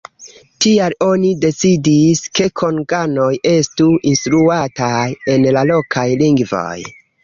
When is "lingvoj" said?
6.27-6.71